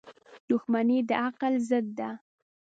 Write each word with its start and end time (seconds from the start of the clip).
•دښمني 0.49 0.99
د 1.09 1.11
عقل 1.25 1.53
ضد 1.69 1.85
ده. 1.99 2.09